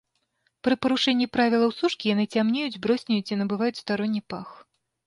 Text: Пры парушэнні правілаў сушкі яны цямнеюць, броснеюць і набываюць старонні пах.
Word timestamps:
Пры 0.67 0.77
парушэнні 0.85 1.27
правілаў 1.37 1.75
сушкі 1.81 2.11
яны 2.13 2.25
цямнеюць, 2.35 2.81
броснеюць 2.87 3.31
і 3.33 3.41
набываюць 3.45 3.81
старонні 3.85 4.21
пах. 4.35 4.49